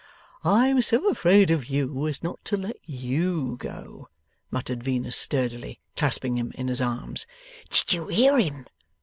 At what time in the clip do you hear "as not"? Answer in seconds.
2.07-2.43